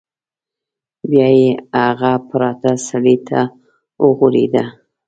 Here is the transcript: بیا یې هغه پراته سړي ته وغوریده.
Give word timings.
بیا 1.09 1.27
یې 1.39 1.49
هغه 1.81 2.11
پراته 2.29 2.71
سړي 2.87 3.15
ته 3.27 3.39
وغوریده. 4.03 4.63